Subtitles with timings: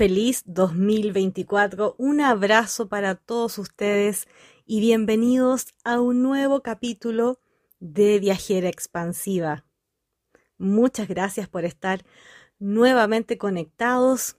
[0.00, 4.28] Feliz 2024, un abrazo para todos ustedes
[4.64, 7.38] y bienvenidos a un nuevo capítulo
[7.80, 9.66] de Viajera Expansiva.
[10.56, 12.02] Muchas gracias por estar
[12.58, 14.38] nuevamente conectados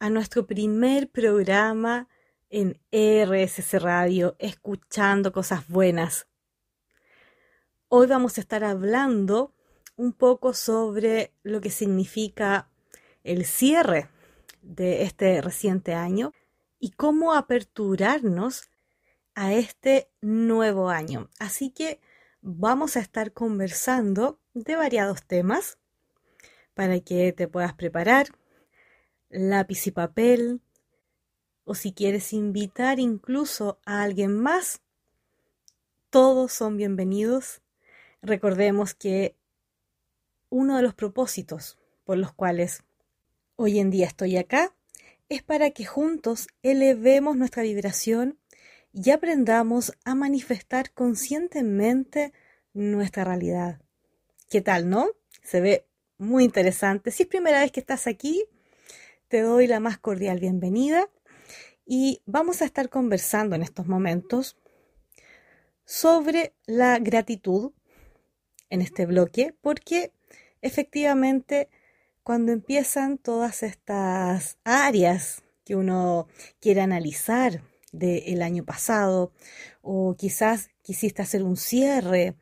[0.00, 2.08] a nuestro primer programa
[2.50, 6.26] en RSC Radio, escuchando cosas buenas.
[7.86, 9.54] Hoy vamos a estar hablando
[9.94, 12.68] un poco sobre lo que significa
[13.22, 14.08] el cierre
[14.62, 16.32] de este reciente año
[16.78, 18.70] y cómo aperturarnos
[19.34, 21.28] a este nuevo año.
[21.38, 22.00] Así que
[22.40, 25.78] vamos a estar conversando de variados temas
[26.74, 28.28] para que te puedas preparar,
[29.28, 30.60] lápiz y papel,
[31.64, 34.80] o si quieres invitar incluso a alguien más,
[36.10, 37.62] todos son bienvenidos.
[38.20, 39.36] Recordemos que
[40.50, 42.84] uno de los propósitos por los cuales
[43.56, 44.74] hoy en día estoy acá
[45.28, 48.38] es para que juntos elevemos nuestra vibración
[48.92, 52.32] y aprendamos a manifestar conscientemente
[52.74, 53.80] nuestra realidad.
[54.50, 55.08] ¿Qué tal, no?
[55.42, 55.86] Se ve
[56.18, 57.10] muy interesante.
[57.10, 58.44] Si es primera vez que estás aquí,
[59.28, 61.08] te doy la más cordial bienvenida
[61.86, 64.58] y vamos a estar conversando en estos momentos
[65.84, 67.72] sobre la gratitud
[68.68, 70.12] en este bloque porque
[70.60, 71.70] efectivamente
[72.22, 76.28] cuando empiezan todas estas áreas que uno
[76.60, 79.32] quiere analizar del año pasado
[79.82, 82.36] o quizás quisiste hacer un cierre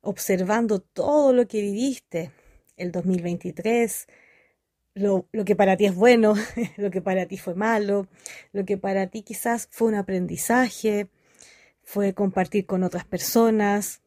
[0.00, 2.30] observando todo lo que viviste
[2.76, 4.06] el 2023,
[4.94, 6.34] lo, lo, que para ti es bueno,
[6.76, 8.06] lo que para ti fue malo,
[8.52, 11.08] lo que para ti quizás fue un aprendizaje,
[11.82, 14.02] fue compartir con otras personas.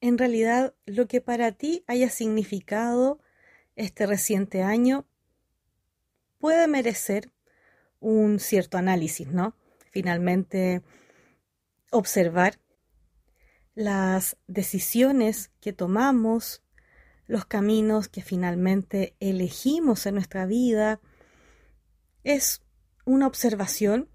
[0.00, 3.20] En realidad, lo que para ti haya significado
[3.80, 5.06] este reciente año
[6.38, 7.32] puede merecer
[7.98, 9.56] un cierto análisis, ¿no?
[9.90, 10.82] Finalmente,
[11.90, 12.58] observar
[13.74, 16.62] las decisiones que tomamos,
[17.26, 21.00] los caminos que finalmente elegimos en nuestra vida,
[22.22, 22.62] es
[23.06, 24.10] una observación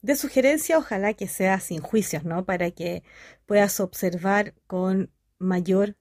[0.00, 2.46] de sugerencia, ojalá que sea sin juicios, ¿no?
[2.46, 3.02] Para que
[3.44, 5.96] puedas observar con mayor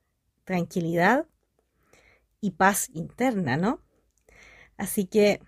[0.45, 1.27] tranquilidad
[2.45, 3.81] y paz interna, ¿no?
[4.77, 5.41] Así que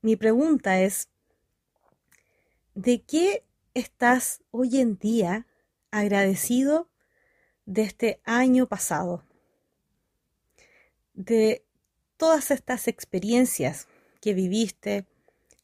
[0.00, 1.10] mi pregunta es,
[2.74, 3.44] ¿de qué
[3.74, 5.46] estás hoy en día
[5.90, 6.88] agradecido
[7.66, 9.26] de este año pasado?
[11.12, 11.66] De
[12.16, 13.86] todas estas experiencias
[14.22, 15.04] que viviste,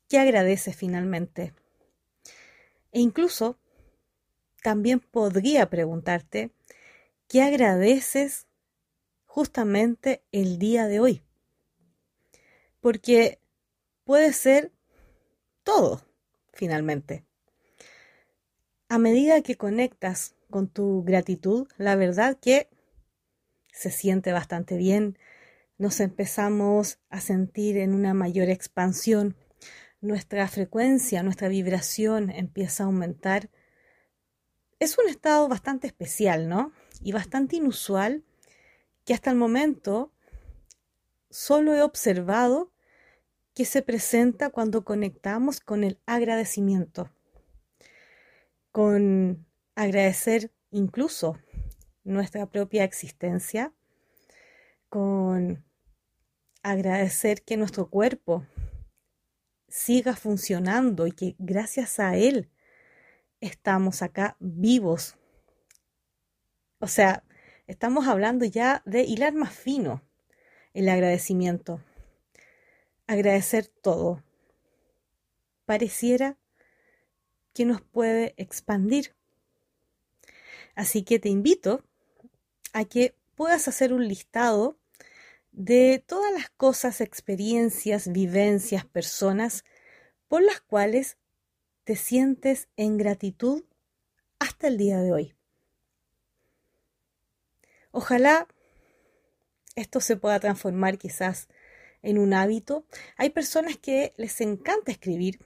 [0.06, 1.54] ¿qué agradeces finalmente?
[2.92, 3.58] E incluso
[4.62, 6.50] también podría preguntarte,
[7.26, 8.45] ¿qué agradeces
[9.36, 11.22] justamente el día de hoy.
[12.80, 13.38] Porque
[14.04, 14.72] puede ser
[15.62, 16.00] todo,
[16.54, 17.26] finalmente.
[18.88, 22.70] A medida que conectas con tu gratitud, la verdad que
[23.72, 25.18] se siente bastante bien,
[25.76, 29.36] nos empezamos a sentir en una mayor expansión,
[30.00, 33.50] nuestra frecuencia, nuestra vibración empieza a aumentar.
[34.78, 36.72] Es un estado bastante especial, ¿no?
[37.02, 38.24] Y bastante inusual
[39.06, 40.12] que hasta el momento
[41.30, 42.72] solo he observado
[43.54, 47.10] que se presenta cuando conectamos con el agradecimiento,
[48.72, 49.46] con
[49.76, 51.38] agradecer incluso
[52.04, 53.72] nuestra propia existencia,
[54.88, 55.64] con
[56.62, 58.44] agradecer que nuestro cuerpo
[59.68, 62.50] siga funcionando y que gracias a él
[63.40, 65.16] estamos acá vivos.
[66.80, 67.22] O sea,
[67.66, 70.00] Estamos hablando ya de hilar más fino
[70.72, 71.82] el agradecimiento.
[73.08, 74.22] Agradecer todo.
[75.64, 76.38] Pareciera
[77.52, 79.16] que nos puede expandir.
[80.76, 81.82] Así que te invito
[82.72, 84.78] a que puedas hacer un listado
[85.50, 89.64] de todas las cosas, experiencias, vivencias, personas
[90.28, 91.16] por las cuales
[91.82, 93.64] te sientes en gratitud
[94.38, 95.36] hasta el día de hoy.
[97.96, 98.46] Ojalá
[99.74, 101.48] esto se pueda transformar quizás
[102.02, 102.84] en un hábito.
[103.16, 105.38] Hay personas que les encanta escribir,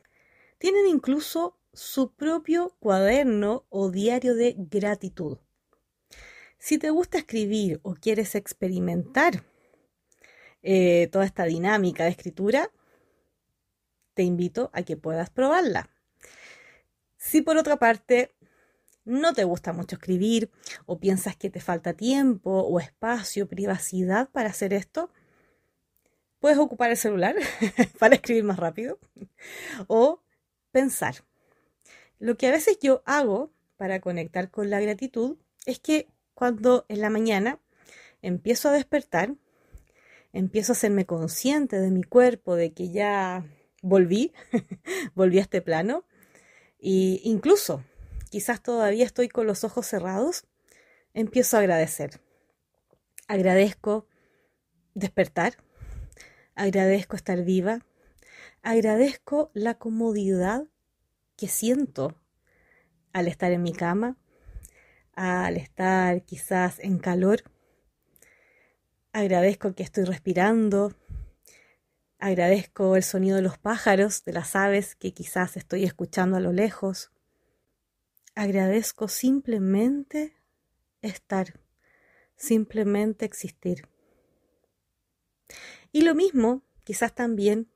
[0.59, 5.39] tienen incluso su propio cuaderno o diario de gratitud.
[6.59, 9.45] Si te gusta escribir o quieres experimentar
[10.65, 12.73] eh, toda esta dinámica de escritura,
[14.15, 15.89] te invito a que puedas probarla.
[17.17, 18.35] Si por otra parte
[19.05, 20.51] no te gusta mucho escribir
[20.87, 25.11] o piensas que te falta tiempo o espacio, privacidad para hacer esto,
[26.39, 27.37] puedes ocupar el celular
[27.99, 28.99] para escribir más rápido
[29.87, 30.23] o
[30.73, 31.17] pensar.
[32.19, 35.37] Lo que a veces yo hago para conectar con la gratitud
[35.67, 37.61] es que cuando en la mañana
[38.23, 39.35] empiezo a despertar,
[40.33, 43.45] empiezo a hacerme consciente de mi cuerpo, de que ya
[43.83, 44.33] volví,
[45.15, 46.05] volví a este plano,
[46.79, 47.85] e incluso
[48.31, 50.45] quizás todavía estoy con los ojos cerrados,
[51.13, 52.21] empiezo a agradecer.
[53.29, 54.07] Agradezco
[54.95, 55.57] despertar,
[56.55, 57.81] agradezco estar viva,
[58.63, 60.65] agradezco la comodidad
[61.37, 62.17] que siento
[63.13, 64.17] al estar en mi cama,
[65.15, 67.43] al estar quizás en calor.
[69.13, 70.95] Agradezco que estoy respirando.
[72.19, 76.53] Agradezco el sonido de los pájaros, de las aves que quizás estoy escuchando a lo
[76.53, 77.11] lejos.
[78.35, 80.37] Agradezco simplemente
[81.03, 81.61] estar,
[82.37, 83.89] simplemente existir.
[85.93, 87.69] Y lo mismo quizás también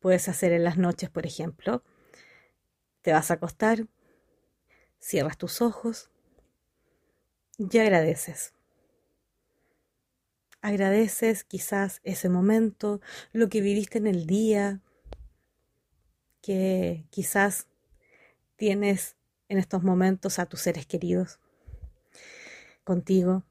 [0.00, 1.82] puedes hacer en las noches, por ejemplo.
[3.00, 3.86] Te vas a acostar,
[5.00, 6.10] cierras tus ojos
[7.58, 8.52] y agradeces.
[10.60, 13.00] Agradeces quizás ese momento,
[13.32, 14.80] lo que viviste en el día,
[16.40, 17.66] que quizás
[18.56, 19.16] tienes
[19.52, 21.38] en estos momentos a tus seres queridos
[22.84, 23.44] contigo,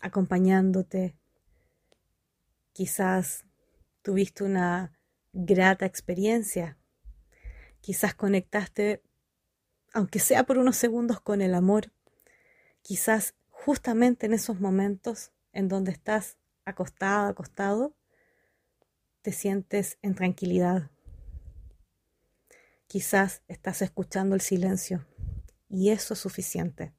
[0.00, 1.14] acompañándote.
[2.72, 3.44] Quizás
[4.00, 4.98] tuviste una
[5.34, 6.78] grata experiencia.
[7.82, 9.02] Quizás conectaste,
[9.92, 11.92] aunque sea por unos segundos, con el amor.
[12.80, 17.94] Quizás justamente en esos momentos en donde estás acostado, acostado,
[19.20, 20.90] te sientes en tranquilidad.
[22.86, 25.06] Quizás estás escuchando el silencio
[25.72, 26.92] y eso es suficiente.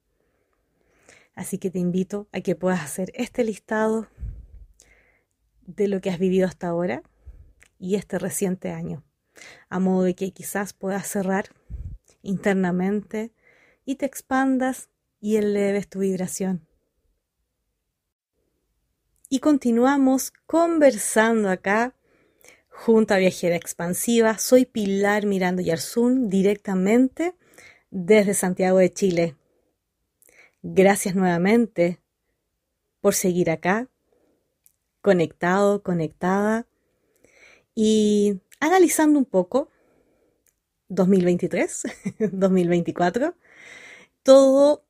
[1.34, 4.08] Así que te invito a que puedas hacer este listado
[5.62, 7.02] de lo que has vivido hasta ahora
[7.78, 9.04] y este reciente año,
[9.68, 11.46] a modo de que quizás puedas cerrar
[12.22, 13.32] internamente
[13.84, 14.90] y te expandas
[15.20, 16.66] y eleves tu vibración.
[19.28, 21.94] Y continuamos conversando acá
[22.68, 24.38] junto a Viajera Expansiva.
[24.38, 27.34] Soy Pilar Mirando Yarzún directamente
[27.94, 29.36] desde Santiago de Chile.
[30.62, 32.00] Gracias nuevamente
[33.00, 33.88] por seguir acá,
[35.00, 36.66] conectado, conectada
[37.72, 39.70] y analizando un poco
[40.88, 41.82] 2023,
[42.32, 43.36] 2024,
[44.24, 44.84] todo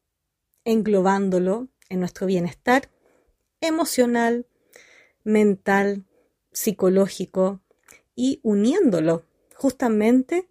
[0.64, 2.90] englobándolo en nuestro bienestar
[3.60, 4.46] emocional,
[5.24, 6.06] mental,
[6.52, 7.60] psicológico
[8.16, 10.48] y uniéndolo justamente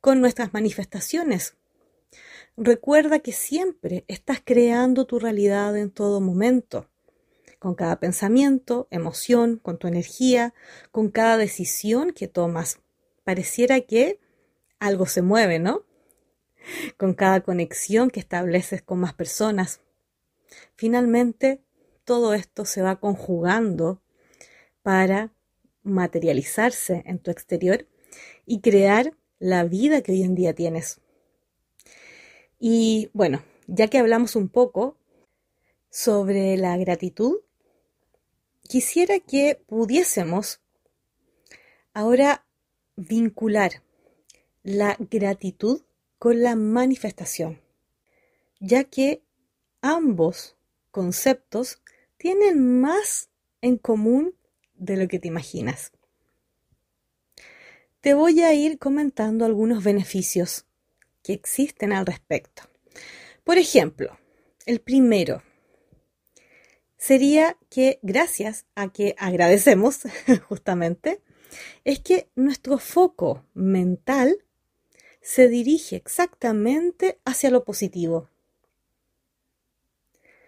[0.00, 1.57] con nuestras manifestaciones
[2.60, 6.88] Recuerda que siempre estás creando tu realidad en todo momento,
[7.60, 10.54] con cada pensamiento, emoción, con tu energía,
[10.90, 12.80] con cada decisión que tomas.
[13.22, 14.18] Pareciera que
[14.80, 15.84] algo se mueve, ¿no?
[16.96, 19.80] Con cada conexión que estableces con más personas.
[20.74, 21.62] Finalmente,
[22.02, 24.02] todo esto se va conjugando
[24.82, 25.32] para
[25.84, 27.86] materializarse en tu exterior
[28.46, 31.00] y crear la vida que hoy en día tienes.
[32.58, 34.96] Y bueno, ya que hablamos un poco
[35.90, 37.40] sobre la gratitud,
[38.68, 40.60] quisiera que pudiésemos
[41.94, 42.44] ahora
[42.96, 43.82] vincular
[44.62, 45.82] la gratitud
[46.18, 47.60] con la manifestación,
[48.60, 49.22] ya que
[49.80, 50.56] ambos
[50.90, 51.80] conceptos
[52.16, 53.30] tienen más
[53.62, 54.34] en común
[54.74, 55.92] de lo que te imaginas.
[58.00, 60.67] Te voy a ir comentando algunos beneficios
[61.28, 62.62] que existen al respecto.
[63.44, 64.18] Por ejemplo,
[64.64, 65.42] el primero
[66.96, 70.00] sería que gracias a que agradecemos
[70.48, 71.20] justamente,
[71.84, 74.42] es que nuestro foco mental
[75.20, 78.30] se dirige exactamente hacia lo positivo.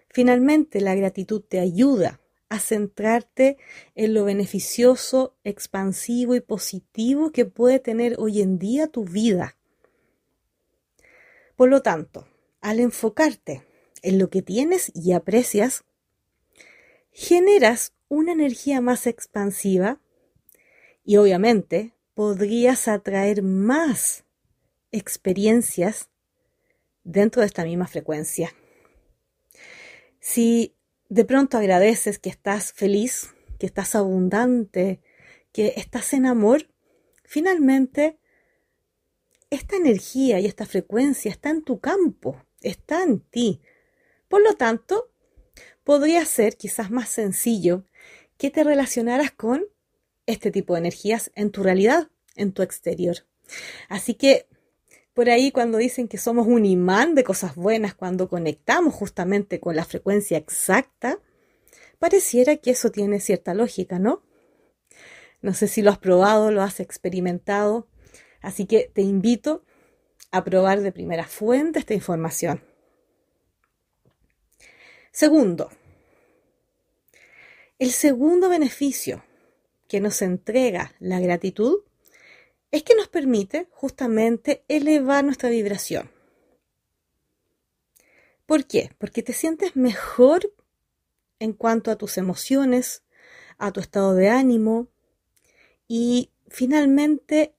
[0.09, 3.57] Finalmente, la gratitud te ayuda a centrarte
[3.93, 9.57] en lo beneficioso, expansivo y positivo que puede tener hoy en día tu vida.
[11.61, 12.27] Por lo tanto,
[12.61, 13.61] al enfocarte
[14.01, 15.83] en lo que tienes y aprecias,
[17.11, 20.01] generas una energía más expansiva
[21.05, 24.23] y obviamente podrías atraer más
[24.91, 26.09] experiencias
[27.03, 28.55] dentro de esta misma frecuencia.
[30.19, 30.73] Si
[31.09, 34.99] de pronto agradeces que estás feliz, que estás abundante,
[35.51, 36.71] que estás en amor,
[37.23, 38.17] finalmente
[39.51, 43.61] esta energía y esta frecuencia está en tu campo, está en ti.
[44.27, 45.11] Por lo tanto,
[45.83, 47.85] podría ser quizás más sencillo
[48.37, 49.65] que te relacionaras con
[50.25, 53.17] este tipo de energías en tu realidad, en tu exterior.
[53.89, 54.47] Así que
[55.13, 59.75] por ahí cuando dicen que somos un imán de cosas buenas, cuando conectamos justamente con
[59.75, 61.19] la frecuencia exacta,
[61.99, 64.23] pareciera que eso tiene cierta lógica, ¿no?
[65.41, 67.89] No sé si lo has probado, lo has experimentado,
[68.41, 69.63] así que te invito
[70.31, 72.63] a probar de primera fuente esta información.
[75.11, 75.69] Segundo,
[77.79, 79.23] el segundo beneficio
[79.87, 81.79] que nos entrega la gratitud
[82.71, 86.09] es que nos permite justamente elevar nuestra vibración.
[88.45, 88.91] ¿Por qué?
[88.97, 90.53] Porque te sientes mejor
[91.39, 93.03] en cuanto a tus emociones,
[93.57, 94.87] a tu estado de ánimo
[95.87, 97.55] y finalmente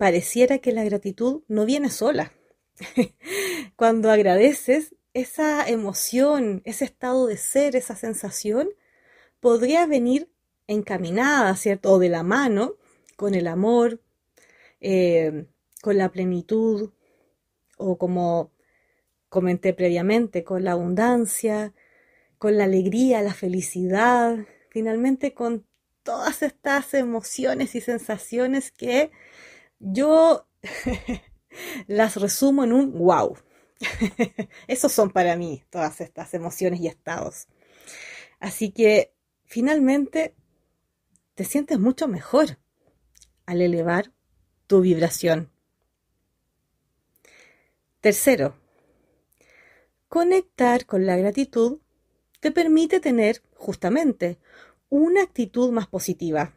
[0.00, 2.32] pareciera que la gratitud no viene sola.
[3.76, 8.70] Cuando agradeces, esa emoción, ese estado de ser, esa sensación,
[9.40, 10.30] podría venir
[10.66, 11.92] encaminada, ¿cierto?
[11.92, 12.76] O de la mano
[13.16, 14.00] con el amor,
[14.80, 15.44] eh,
[15.82, 16.94] con la plenitud
[17.76, 18.52] o como
[19.28, 21.74] comenté previamente, con la abundancia,
[22.38, 25.66] con la alegría, la felicidad, finalmente con
[26.04, 29.10] todas estas emociones y sensaciones que
[29.80, 30.46] yo
[31.88, 33.36] las resumo en un wow.
[34.68, 37.48] Esos son para mí todas estas emociones y estados.
[38.38, 39.12] Así que
[39.44, 40.34] finalmente
[41.34, 42.58] te sientes mucho mejor
[43.46, 44.12] al elevar
[44.66, 45.50] tu vibración.
[48.00, 48.56] Tercero,
[50.08, 51.80] conectar con la gratitud
[52.40, 54.38] te permite tener justamente
[54.88, 56.54] una actitud más positiva.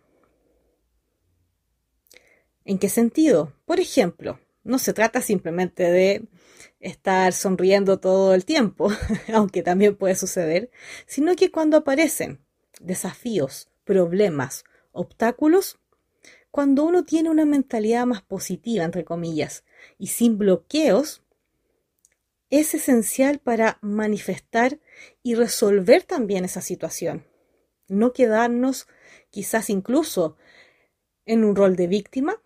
[2.65, 3.53] ¿En qué sentido?
[3.65, 6.25] Por ejemplo, no se trata simplemente de
[6.79, 8.89] estar sonriendo todo el tiempo,
[9.34, 10.70] aunque también puede suceder,
[11.05, 12.39] sino que cuando aparecen
[12.79, 15.79] desafíos, problemas, obstáculos,
[16.51, 19.63] cuando uno tiene una mentalidad más positiva, entre comillas,
[19.98, 21.24] y sin bloqueos,
[22.50, 24.79] es esencial para manifestar
[25.24, 27.25] y resolver también esa situación.
[27.88, 28.88] No quedarnos
[29.32, 30.38] quizás incluso
[31.25, 32.41] en un rol de víctima,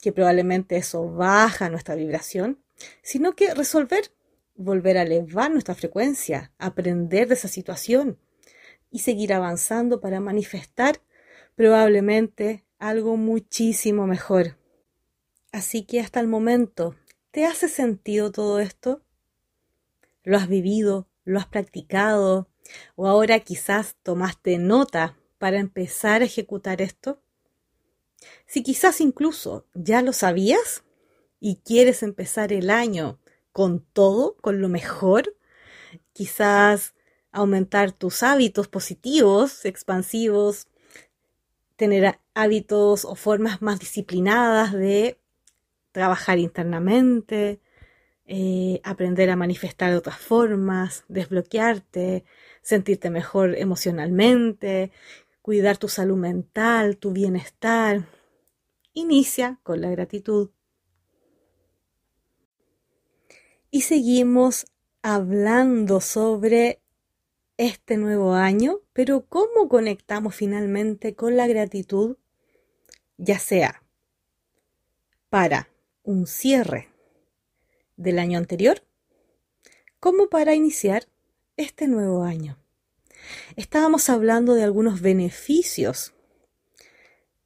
[0.00, 2.58] que probablemente eso baja nuestra vibración,
[3.02, 4.12] sino que resolver,
[4.54, 8.18] volver a elevar nuestra frecuencia, aprender de esa situación
[8.90, 11.00] y seguir avanzando para manifestar
[11.54, 14.56] probablemente algo muchísimo mejor.
[15.52, 16.94] Así que hasta el momento,
[17.30, 19.02] ¿te hace sentido todo esto?
[20.22, 21.08] ¿Lo has vivido?
[21.24, 22.48] ¿Lo has practicado?
[22.96, 27.22] ¿O ahora quizás tomaste nota para empezar a ejecutar esto?
[28.46, 30.84] Si quizás incluso ya lo sabías
[31.40, 33.18] y quieres empezar el año
[33.52, 35.36] con todo, con lo mejor,
[36.12, 36.94] quizás
[37.32, 40.68] aumentar tus hábitos positivos, expansivos,
[41.76, 45.18] tener hábitos o formas más disciplinadas de
[45.92, 47.60] trabajar internamente,
[48.26, 52.24] eh, aprender a manifestar otras formas, desbloquearte,
[52.62, 54.92] sentirte mejor emocionalmente,
[55.48, 58.06] cuidar tu salud mental, tu bienestar.
[58.92, 60.50] Inicia con la gratitud.
[63.70, 64.66] Y seguimos
[65.00, 66.82] hablando sobre
[67.56, 72.18] este nuevo año, pero ¿cómo conectamos finalmente con la gratitud?
[73.16, 73.82] Ya sea
[75.30, 75.70] para
[76.02, 76.90] un cierre
[77.96, 78.82] del año anterior,
[79.98, 81.08] como para iniciar
[81.56, 82.58] este nuevo año.
[83.56, 86.14] Estábamos hablando de algunos beneficios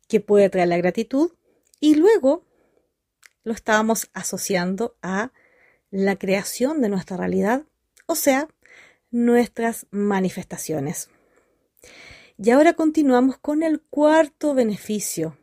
[0.09, 1.33] que puede traer la gratitud
[1.81, 2.45] y luego
[3.45, 5.33] lo estábamos asociando a
[5.91, 7.64] la creación de nuestra realidad,
[8.07, 8.49] o sea,
[9.11, 11.11] nuestras manifestaciones.
[12.38, 15.38] Y ahora continuamos con el cuarto beneficio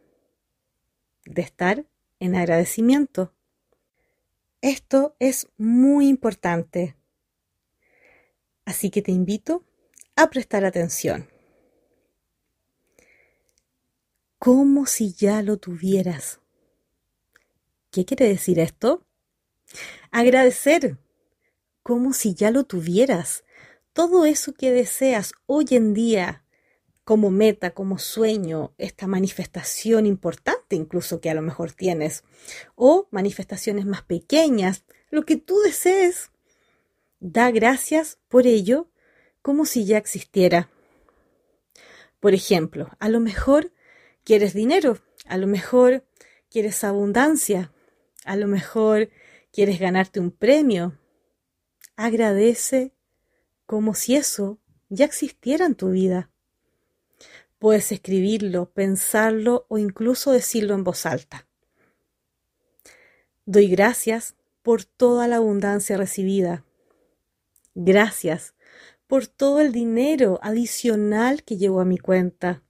[1.25, 1.85] de estar
[2.19, 3.33] en agradecimiento.
[4.61, 6.95] Esto es muy importante.
[8.65, 9.63] Así que te invito
[10.21, 11.29] a prestar atención.
[14.37, 16.39] Como si ya lo tuvieras.
[17.91, 19.05] ¿Qué quiere decir esto?
[20.11, 20.97] Agradecer
[21.83, 23.43] como si ya lo tuvieras
[23.93, 26.43] todo eso que deseas hoy en día
[27.03, 32.23] como meta, como sueño, esta manifestación importante incluso que a lo mejor tienes,
[32.75, 36.29] o manifestaciones más pequeñas, lo que tú desees,
[37.19, 38.89] da gracias por ello
[39.41, 40.69] como si ya existiera.
[42.19, 43.71] Por ejemplo, a lo mejor
[44.23, 46.05] quieres dinero, a lo mejor
[46.49, 47.71] quieres abundancia,
[48.25, 49.09] a lo mejor
[49.51, 50.97] quieres ganarte un premio.
[51.95, 52.93] Agradece
[53.65, 56.29] como si eso ya existiera en tu vida.
[57.59, 61.47] Puedes escribirlo, pensarlo o incluso decirlo en voz alta.
[63.45, 66.65] Doy gracias por toda la abundancia recibida.
[67.75, 68.53] Gracias
[69.09, 72.61] por todo el dinero adicional que llegó a mi cuenta.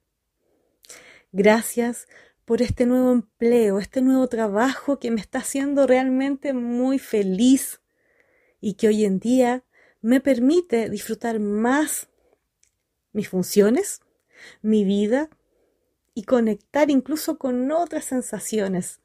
[1.32, 2.08] Gracias
[2.46, 7.82] por este nuevo empleo, este nuevo trabajo que me está haciendo realmente muy feliz
[8.58, 9.64] y que hoy en día
[10.00, 12.08] me permite disfrutar más
[13.12, 14.00] mis funciones,
[14.62, 15.28] mi vida
[16.14, 19.00] y conectar incluso con otras sensaciones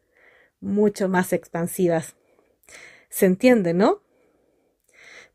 [0.62, 2.15] mucho más expansivas.
[3.10, 4.05] ¿Se entiende, no?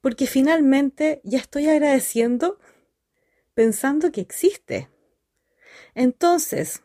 [0.01, 2.59] Porque finalmente ya estoy agradeciendo
[3.55, 4.89] pensando que existe.
[5.95, 6.83] Entonces,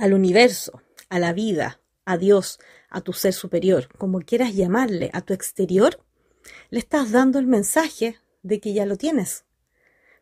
[0.00, 5.20] al universo, a la vida, a Dios, a tu ser superior, como quieras llamarle, a
[5.20, 6.00] tu exterior,
[6.70, 9.44] le estás dando el mensaje de que ya lo tienes.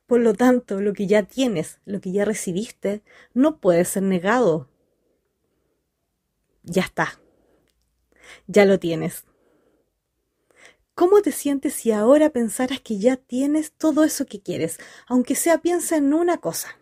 [0.07, 3.03] Por lo tanto, lo que ya tienes, lo que ya recibiste,
[3.35, 4.69] no puede ser negado.
[6.63, 7.21] Ya está.
[8.47, 9.25] Ya lo tienes.
[10.95, 14.79] ¿Cómo te sientes si ahora pensaras que ya tienes todo eso que quieres?
[15.07, 16.77] Aunque sea piensa en una cosa.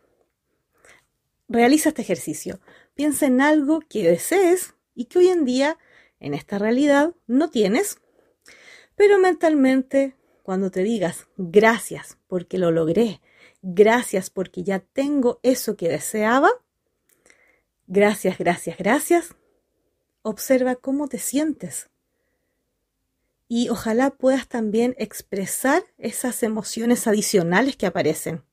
[1.48, 2.60] Realiza este ejercicio.
[2.94, 5.78] Piensa en algo que desees y que hoy en día,
[6.18, 7.98] en esta realidad, no tienes.
[8.96, 13.20] Pero mentalmente, cuando te digas gracias porque lo logré,
[13.62, 16.50] gracias porque ya tengo eso que deseaba,
[17.86, 19.36] gracias, gracias, gracias,
[20.22, 21.88] observa cómo te sientes
[23.52, 28.44] y ojalá puedas también expresar esas emociones adicionales que aparecen.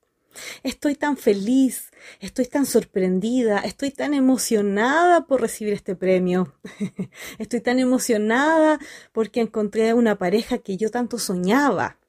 [0.63, 6.55] Estoy tan feliz, estoy tan sorprendida, estoy tan emocionada por recibir este premio.
[7.37, 8.79] estoy tan emocionada
[9.11, 11.99] porque encontré una pareja que yo tanto soñaba.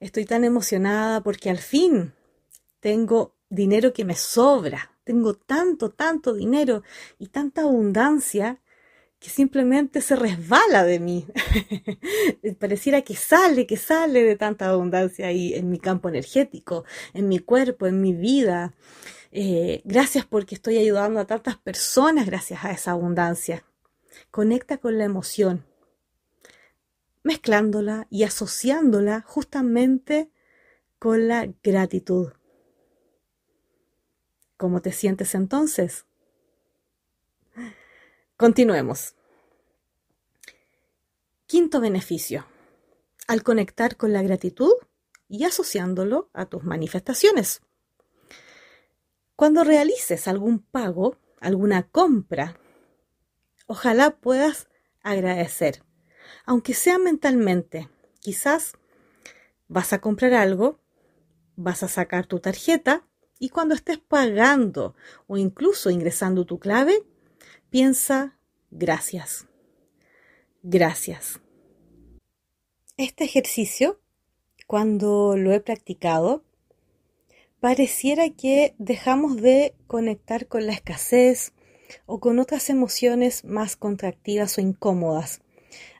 [0.00, 2.12] Estoy tan emocionada porque al fin
[2.80, 4.90] tengo dinero que me sobra.
[5.04, 6.82] Tengo tanto, tanto dinero
[7.20, 8.60] y tanta abundancia
[9.22, 11.26] que simplemente se resbala de mí.
[12.58, 17.38] Pareciera que sale, que sale de tanta abundancia ahí en mi campo energético, en mi
[17.38, 18.74] cuerpo, en mi vida.
[19.30, 23.64] Eh, gracias porque estoy ayudando a tantas personas gracias a esa abundancia.
[24.32, 25.64] Conecta con la emoción,
[27.22, 30.32] mezclándola y asociándola justamente
[30.98, 32.32] con la gratitud.
[34.56, 36.06] ¿Cómo te sientes entonces?
[38.36, 39.14] Continuemos.
[41.46, 42.46] Quinto beneficio.
[43.28, 44.72] Al conectar con la gratitud
[45.28, 47.60] y asociándolo a tus manifestaciones.
[49.36, 52.58] Cuando realices algún pago, alguna compra,
[53.66, 54.68] ojalá puedas
[55.02, 55.84] agradecer,
[56.44, 57.88] aunque sea mentalmente.
[58.20, 58.72] Quizás
[59.68, 60.80] vas a comprar algo,
[61.56, 63.06] vas a sacar tu tarjeta
[63.38, 67.06] y cuando estés pagando o incluso ingresando tu clave,
[67.72, 68.36] Piensa,
[68.70, 69.46] gracias.
[70.62, 71.40] Gracias.
[72.98, 73.98] Este ejercicio,
[74.66, 76.44] cuando lo he practicado,
[77.60, 81.54] pareciera que dejamos de conectar con la escasez
[82.04, 85.40] o con otras emociones más contractivas o incómodas.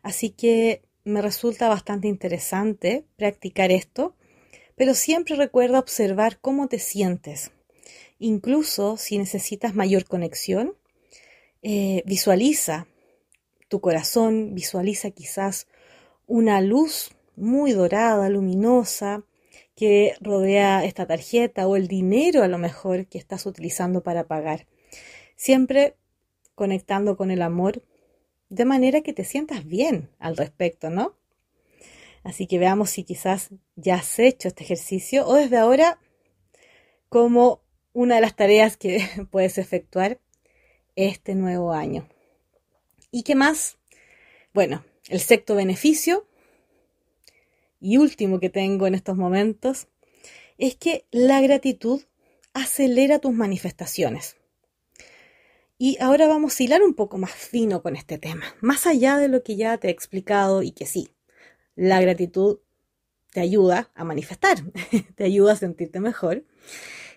[0.02, 4.14] Así que me resulta bastante interesante practicar esto,
[4.76, 7.50] pero siempre recuerda observar cómo te sientes.
[8.18, 10.76] Incluso si necesitas mayor conexión,
[11.62, 12.87] eh, visualiza
[13.68, 15.66] tu corazón, visualiza quizás
[16.27, 19.25] una luz muy dorada, luminosa,
[19.75, 24.66] que rodea esta tarjeta o el dinero a lo mejor que estás utilizando para pagar.
[25.37, 25.96] Siempre
[26.55, 27.83] conectando con el amor
[28.48, 31.16] de manera que te sientas bien al respecto, ¿no?
[32.22, 35.98] Así que veamos si quizás ya has hecho este ejercicio o desde ahora
[37.09, 40.20] como una de las tareas que puedes efectuar
[40.96, 42.09] este nuevo año.
[43.11, 43.78] ¿Y qué más?
[44.55, 46.26] Bueno, el sexto beneficio
[47.81, 49.88] y último que tengo en estos momentos
[50.59, 52.02] es que la gratitud
[52.55, 54.37] acelera tus manifestaciones.
[55.78, 59.28] Y ahora vamos a hilar un poco más fino con este tema, más allá de
[59.28, 61.09] lo que ya te he explicado y que sí,
[61.74, 62.61] la gratitud
[63.33, 64.59] te ayuda a manifestar,
[65.16, 66.44] te ayuda a sentirte mejor,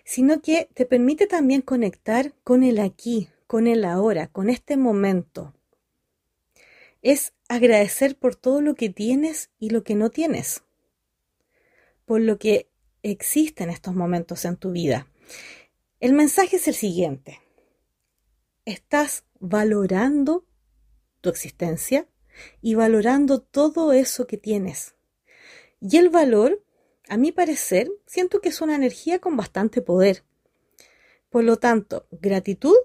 [0.04, 5.54] sino que te permite también conectar con el aquí, con el ahora, con este momento.
[7.02, 10.62] Es agradecer por todo lo que tienes y lo que no tienes,
[12.04, 12.68] por lo que
[13.02, 15.06] existe en estos momentos en tu vida.
[16.00, 17.40] El mensaje es el siguiente.
[18.64, 20.44] Estás valorando
[21.20, 22.08] tu existencia
[22.60, 24.94] y valorando todo eso que tienes.
[25.80, 26.62] Y el valor,
[27.08, 30.24] a mi parecer, siento que es una energía con bastante poder
[31.30, 32.76] Por lo tanto, gratitud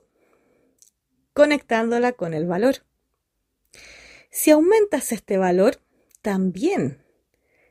[1.34, 2.86] conectándola con el valor.
[4.30, 5.82] Si aumentas este valor,
[6.22, 7.04] también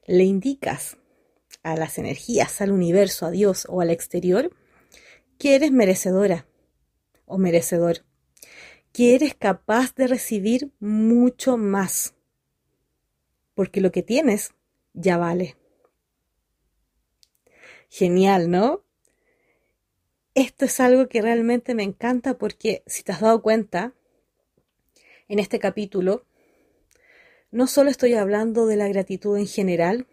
[0.07, 0.97] le indicas
[1.63, 4.51] a las energías, al universo, a Dios o al exterior,
[5.39, 6.47] que eres merecedora
[7.27, 8.05] o merecedor,
[8.93, 12.15] que eres capaz de recibir mucho más,
[13.55, 14.53] porque lo que tienes
[14.93, 15.57] ya vale.
[17.89, 18.85] Genial, ¿no?
[20.35, 23.95] Esto es algo que realmente me encanta porque si te has dado cuenta,
[25.27, 26.25] en este capítulo,
[27.51, 30.07] no solo estoy hablando de la gratitud en general,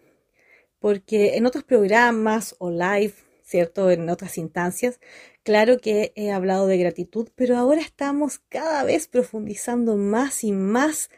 [0.80, 3.92] porque en otros programas o live, ¿cierto?
[3.92, 5.00] En otras instancias,
[5.44, 11.12] claro que he hablado de gratitud, pero ahora estamos cada vez profundizando más y más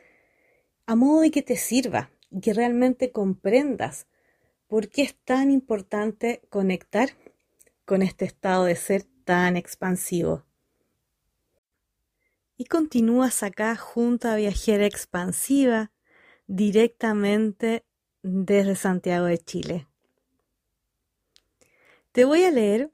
[0.86, 4.08] a modo de que te sirva y que realmente comprendas
[4.68, 7.12] por qué es tan importante conectar
[7.90, 10.46] con este estado de ser tan expansivo.
[12.56, 15.92] Y continúas acá junto a Viajera Expansiva
[16.46, 17.84] directamente
[18.22, 19.88] desde Santiago de Chile.
[22.12, 22.92] Te voy a leer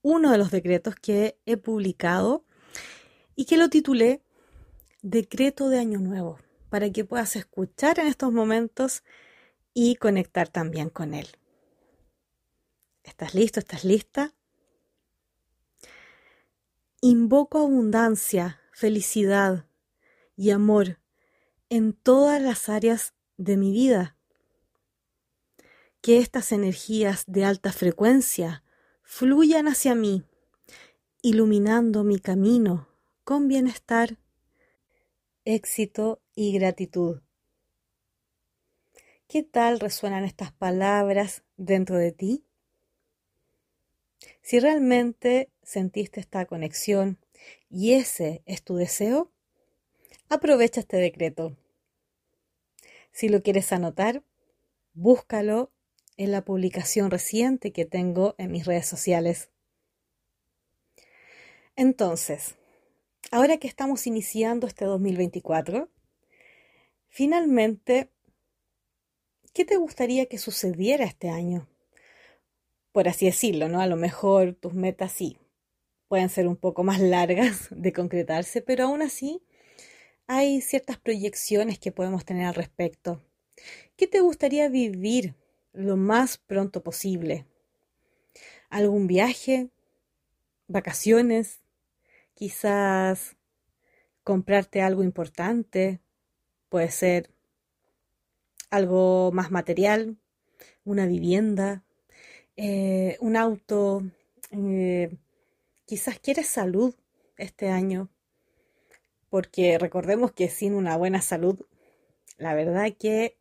[0.00, 2.46] uno de los decretos que he publicado
[3.36, 4.22] y que lo titulé
[5.02, 6.38] Decreto de Año Nuevo,
[6.70, 9.04] para que puedas escuchar en estos momentos
[9.74, 11.37] y conectar también con él.
[13.08, 13.58] ¿Estás listo?
[13.58, 14.34] ¿Estás lista?
[17.00, 19.66] Invoco abundancia, felicidad
[20.36, 21.00] y amor
[21.70, 24.16] en todas las áreas de mi vida.
[26.02, 28.62] Que estas energías de alta frecuencia
[29.02, 30.22] fluyan hacia mí,
[31.22, 32.88] iluminando mi camino
[33.24, 34.18] con bienestar,
[35.46, 37.22] éxito y gratitud.
[39.26, 42.47] ¿Qué tal resuenan estas palabras dentro de ti?
[44.48, 47.18] Si realmente sentiste esta conexión
[47.68, 49.30] y ese es tu deseo,
[50.30, 51.54] aprovecha este decreto.
[53.12, 54.22] Si lo quieres anotar,
[54.94, 55.70] búscalo
[56.16, 59.50] en la publicación reciente que tengo en mis redes sociales.
[61.76, 62.54] Entonces,
[63.30, 65.90] ahora que estamos iniciando este 2024,
[67.10, 68.10] finalmente,
[69.52, 71.68] ¿qué te gustaría que sucediera este año?
[72.98, 73.80] Por así decirlo, ¿no?
[73.80, 75.38] A lo mejor tus metas sí
[76.08, 79.40] pueden ser un poco más largas de concretarse, pero aún así
[80.26, 83.22] hay ciertas proyecciones que podemos tener al respecto.
[83.94, 85.36] ¿Qué te gustaría vivir
[85.72, 87.46] lo más pronto posible?
[88.68, 89.68] ¿Algún viaje?
[90.66, 91.60] ¿Vacaciones?
[92.34, 93.36] Quizás
[94.24, 96.00] comprarte algo importante.
[96.68, 97.30] Puede ser
[98.70, 100.16] algo más material,
[100.82, 101.84] una vivienda,
[102.60, 104.02] eh, un auto,
[104.50, 105.16] eh,
[105.86, 106.92] quizás quieres salud
[107.36, 108.10] este año,
[109.30, 111.64] porque recordemos que sin una buena salud,
[112.36, 113.38] la verdad que,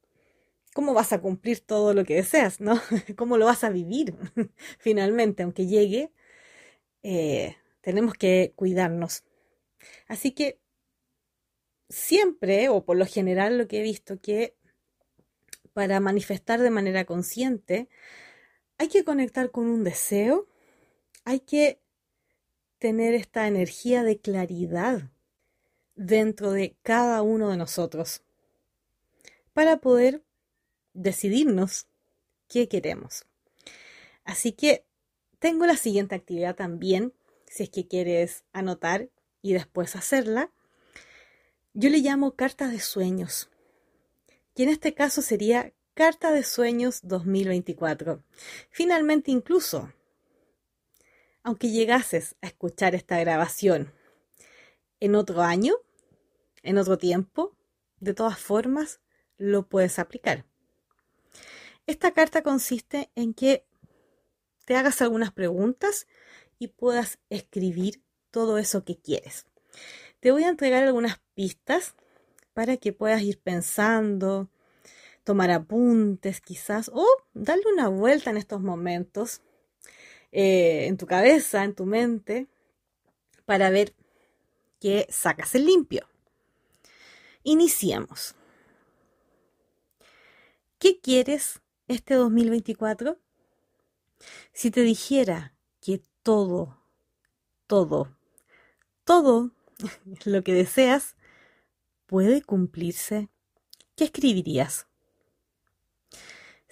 [0.76, 2.80] ¿cómo vas a cumplir todo lo que deseas, no?
[3.18, 4.14] ¿Cómo lo vas a vivir
[4.78, 6.12] finalmente, aunque llegue?
[7.02, 9.24] Eh, tenemos que cuidarnos.
[10.08, 10.60] Así que
[11.90, 14.56] siempre, o por lo general, lo que he visto que
[15.74, 17.90] para manifestar de manera consciente,
[18.78, 20.48] hay que conectar con un deseo,
[21.26, 21.80] hay que
[22.80, 25.10] tener esta energía de claridad
[25.96, 28.22] dentro de cada uno de nosotros
[29.54, 30.24] para poder
[30.94, 31.88] decidirnos
[32.48, 33.26] qué queremos.
[34.24, 34.86] Así que
[35.40, 37.14] tengo la siguiente actividad también,
[37.48, 39.10] si es que quieres anotar
[39.42, 40.52] y después hacerla.
[41.74, 43.50] Yo le llamo cartas de sueños.
[44.56, 48.24] Y en este caso sería Carta de Sueños 2024.
[48.70, 49.92] Finalmente, incluso,
[51.42, 53.92] aunque llegases a escuchar esta grabación
[55.00, 55.74] en otro año,
[56.62, 57.56] en otro tiempo,
[58.00, 59.00] de todas formas,
[59.40, 60.46] lo puedes aplicar.
[61.88, 63.66] Esta carta consiste en que
[64.66, 66.06] te hagas algunas preguntas
[66.60, 69.48] y puedas escribir todo eso que quieres.
[70.20, 71.96] Te voy a entregar algunas pistas
[72.54, 74.52] para que puedas ir pensando,
[75.28, 79.42] tomar apuntes quizás o darle una vuelta en estos momentos
[80.32, 82.48] eh, en tu cabeza, en tu mente,
[83.44, 83.94] para ver
[84.80, 86.08] qué sacas el limpio.
[87.44, 88.36] Iniciemos.
[90.80, 91.60] ¿Qué quieres
[91.90, 93.20] este 2024?
[94.54, 96.82] Si te dijera que todo,
[97.68, 98.16] todo,
[99.04, 99.52] todo
[100.24, 101.18] lo que deseas
[102.06, 103.28] puede cumplirse,
[103.98, 104.88] ¿qué escribirías?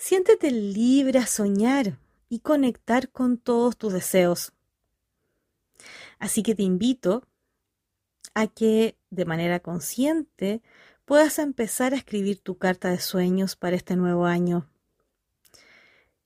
[0.07, 1.97] Siéntete libre a soñar
[2.29, 4.53] y conectar con todos tus deseos.
[6.19, 7.23] Así que te invito
[8.35, 10.61] a que de manera consciente
[11.05, 14.69] puedas empezar a escribir tu carta de sueños para este nuevo año.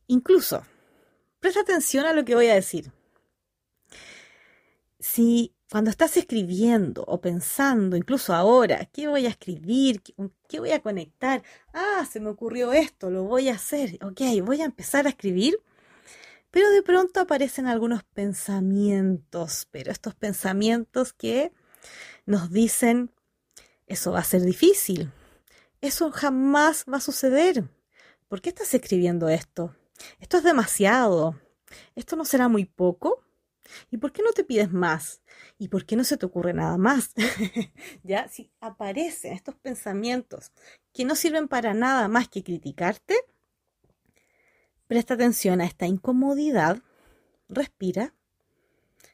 [0.07, 0.65] Incluso,
[1.39, 2.91] presta atención a lo que voy a decir.
[4.99, 10.01] Si cuando estás escribiendo o pensando, incluso ahora, ¿qué voy a escribir?
[10.47, 11.43] ¿Qué voy a conectar?
[11.73, 13.99] Ah, se me ocurrió esto, lo voy a hacer.
[14.03, 15.60] Ok, voy a empezar a escribir.
[16.49, 21.51] Pero de pronto aparecen algunos pensamientos, pero estos pensamientos que
[22.25, 23.12] nos dicen,
[23.86, 25.12] eso va a ser difícil,
[25.82, 27.69] eso jamás va a suceder.
[28.27, 29.75] ¿Por qué estás escribiendo esto?
[30.19, 31.39] Esto es demasiado.
[31.95, 33.23] ¿Esto no será muy poco?
[33.91, 35.21] ¿Y por qué no te pides más?
[35.58, 37.13] ¿Y por qué no se te ocurre nada más?
[38.03, 40.51] ya, si aparecen estos pensamientos
[40.93, 43.15] que no sirven para nada más que criticarte,
[44.88, 46.82] presta atención a esta incomodidad,
[47.47, 48.13] respira,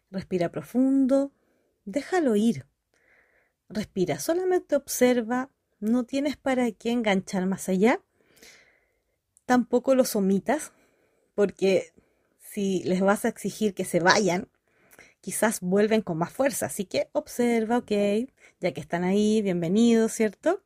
[0.10, 1.32] respira profundo,
[1.86, 2.66] déjalo ir.
[3.68, 8.00] Respira, solamente observa, no tienes para qué enganchar más allá.
[9.46, 10.72] Tampoco los omitas,
[11.34, 11.94] porque
[12.56, 14.48] si les vas a exigir que se vayan,
[15.20, 16.68] quizás vuelven con más fuerza.
[16.68, 17.92] Así que observa, ok,
[18.62, 20.64] ya que están ahí, bienvenidos, ¿cierto?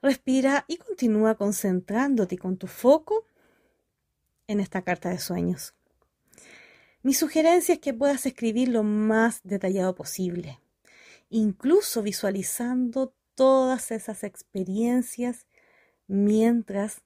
[0.00, 3.26] Respira y continúa concentrándote con tu foco
[4.46, 5.74] en esta carta de sueños.
[7.02, 10.58] Mi sugerencia es que puedas escribir lo más detallado posible,
[11.28, 15.46] incluso visualizando todas esas experiencias
[16.06, 17.02] mientras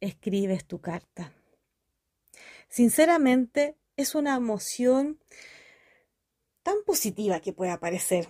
[0.00, 1.34] escribes tu carta.
[2.70, 5.18] Sinceramente, es una emoción
[6.62, 8.28] tan positiva que puede aparecer,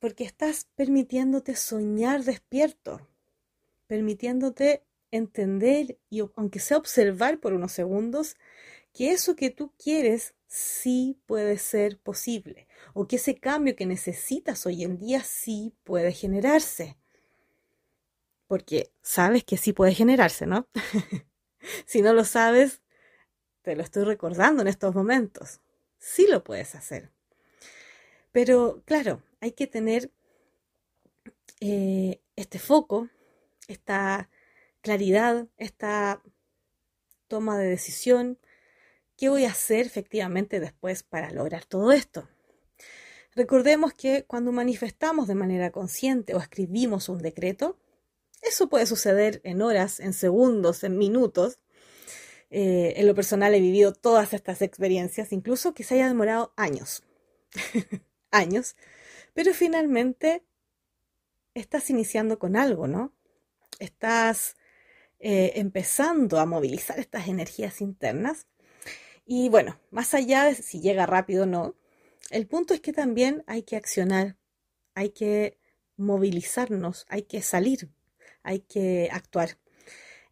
[0.00, 3.00] porque estás permitiéndote soñar despierto,
[3.86, 8.36] permitiéndote entender y aunque sea observar por unos segundos
[8.92, 14.66] que eso que tú quieres sí puede ser posible o que ese cambio que necesitas
[14.66, 16.98] hoy en día sí puede generarse.
[18.48, 20.68] Porque sabes que sí puede generarse, ¿no?
[21.86, 22.80] si no lo sabes,
[23.66, 25.58] te lo estoy recordando en estos momentos.
[25.98, 27.10] Sí lo puedes hacer.
[28.30, 30.12] Pero claro, hay que tener
[31.58, 33.08] eh, este foco,
[33.66, 34.30] esta
[34.82, 36.22] claridad, esta
[37.26, 38.38] toma de decisión.
[39.16, 42.28] ¿Qué voy a hacer efectivamente después para lograr todo esto?
[43.34, 47.76] Recordemos que cuando manifestamos de manera consciente o escribimos un decreto,
[48.42, 51.58] eso puede suceder en horas, en segundos, en minutos,
[52.50, 57.02] eh, en lo personal he vivido todas estas experiencias, incluso que se haya demorado años,
[58.30, 58.76] años,
[59.34, 60.44] pero finalmente
[61.54, 63.12] estás iniciando con algo, ¿no?
[63.78, 64.56] Estás
[65.18, 68.46] eh, empezando a movilizar estas energías internas.
[69.24, 71.74] Y bueno, más allá de si llega rápido o no,
[72.30, 74.36] el punto es que también hay que accionar,
[74.94, 75.58] hay que
[75.96, 77.90] movilizarnos, hay que salir,
[78.42, 79.58] hay que actuar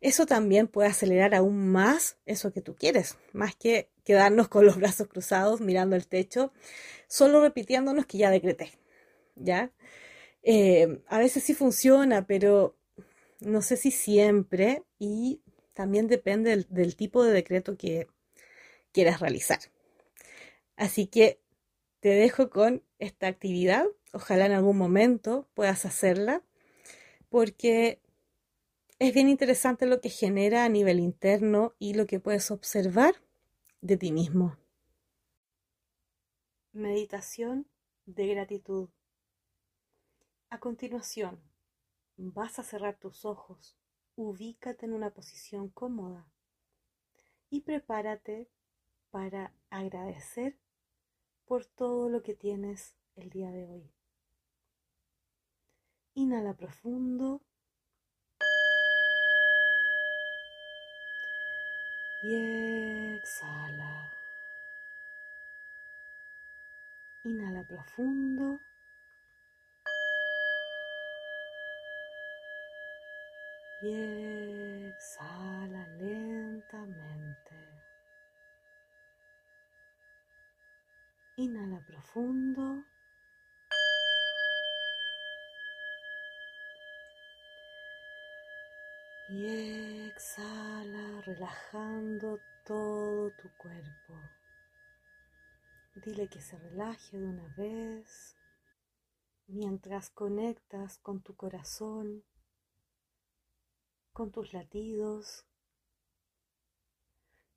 [0.04, 4.76] eso también puede acelerar aún más eso que tú quieres, más que quedarnos con los
[4.76, 6.52] brazos cruzados mirando el techo,
[7.08, 8.72] solo repitiéndonos que ya decreté,
[9.34, 9.72] ¿ya?
[10.42, 12.76] Eh, a veces sí funciona, pero
[13.40, 15.40] no sé si siempre y
[15.72, 18.06] también depende del, del tipo de decreto que
[18.92, 19.60] quieras realizar.
[20.76, 21.40] Así que
[22.00, 26.42] te dejo con esta actividad, ojalá en algún momento puedas hacerla,
[27.30, 28.03] porque
[28.98, 33.14] es bien interesante lo que genera a nivel interno y lo que puedes observar
[33.80, 34.56] de ti mismo.
[36.72, 37.68] Meditación
[38.06, 38.88] de gratitud.
[40.50, 41.42] A continuación,
[42.16, 43.76] vas a cerrar tus ojos,
[44.14, 46.26] ubícate en una posición cómoda
[47.50, 48.48] y prepárate
[49.10, 50.58] para agradecer
[51.44, 53.92] por todo lo que tienes el día de hoy.
[56.14, 57.42] Inhala profundo
[62.32, 64.10] exhala.
[67.24, 68.60] Inhala profundo.
[73.82, 77.56] Y exhala lentamente.
[81.36, 82.84] Inhala profundo.
[89.28, 90.73] Exhala
[91.24, 94.14] relajando todo tu cuerpo.
[95.96, 98.36] Dile que se relaje de una vez
[99.46, 102.24] mientras conectas con tu corazón,
[104.12, 105.46] con tus latidos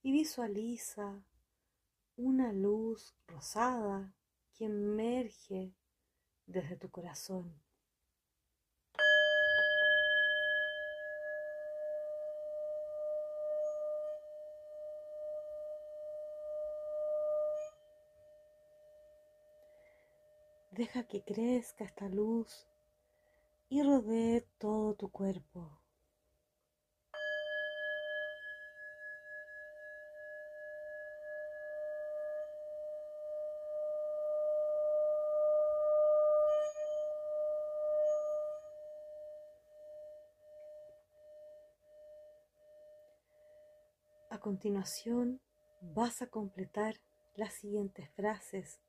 [0.01, 1.25] y visualiza
[2.15, 4.13] una luz rosada
[4.53, 5.75] que emerge
[6.45, 7.66] desde tu corazón.
[20.77, 22.67] Deja que crezca esta luz
[23.67, 25.81] y rodee todo tu cuerpo.
[44.29, 45.41] A continuación
[45.81, 47.01] vas a completar
[47.35, 48.79] las siguientes frases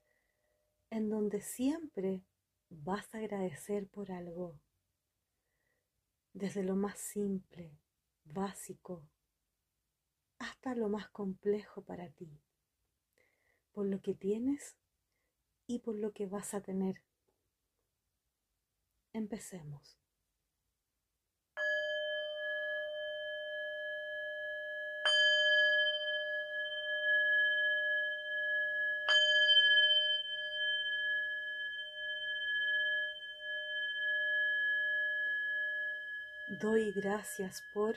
[0.91, 2.23] en donde siempre
[2.71, 4.59] vas a agradecer por algo,
[6.33, 7.79] desde lo más simple,
[8.25, 9.03] básico,
[10.39, 12.41] hasta lo más complejo para ti,
[13.73, 14.77] por lo que tienes
[15.67, 17.03] y por lo que vas a tener.
[19.13, 19.99] Empecemos.
[36.61, 37.95] Doy gracias por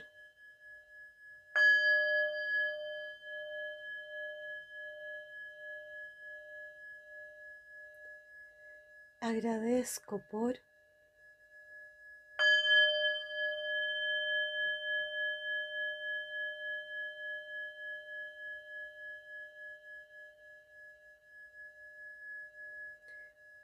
[9.20, 10.60] agradezco por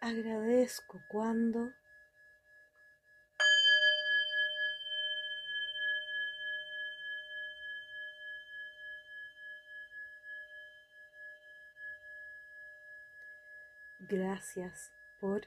[0.01, 1.73] agradezco cuando
[14.11, 14.91] Gracias
[15.21, 15.47] por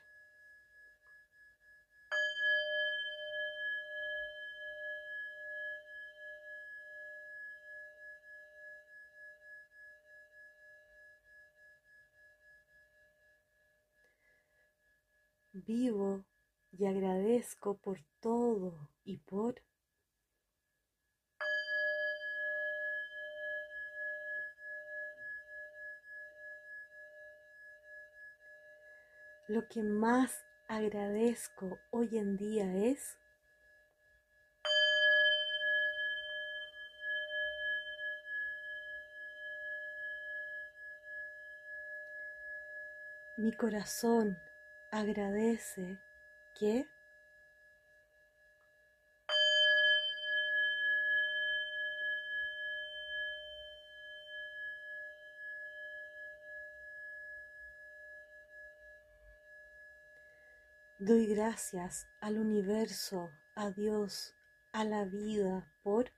[15.54, 16.24] vivo
[16.72, 19.56] y agradezco por todo y por
[29.52, 33.18] Lo que más agradezco hoy en día es
[43.36, 44.40] mi corazón
[44.90, 46.00] agradece
[46.58, 46.88] que
[61.12, 64.34] Doy gracias al universo, a Dios,
[64.72, 66.10] a la vida por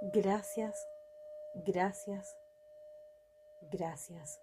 [0.00, 0.86] Gracias,
[1.54, 2.36] gracias,
[3.62, 4.40] gracias.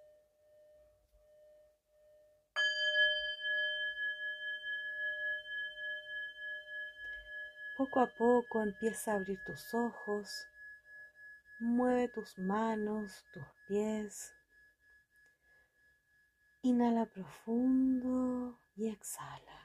[7.77, 10.45] Poco a poco empieza a abrir tus ojos,
[11.59, 14.33] mueve tus manos, tus pies.
[16.63, 19.64] Inhala profundo y exhala.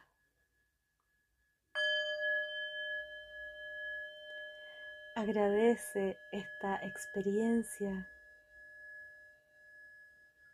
[5.21, 8.09] Agradece esta experiencia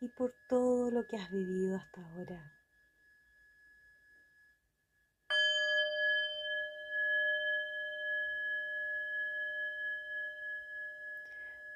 [0.01, 2.53] y por todo lo que has vivido hasta ahora.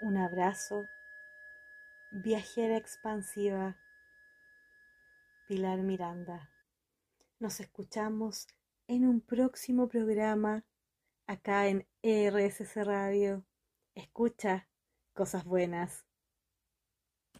[0.00, 0.88] Un abrazo,
[2.10, 3.76] viajera expansiva,
[5.46, 6.50] Pilar Miranda.
[7.38, 8.48] Nos escuchamos
[8.88, 10.64] en un próximo programa
[11.30, 13.44] acá en RSC Radio.
[13.94, 14.68] Escucha
[15.14, 16.04] cosas buenas.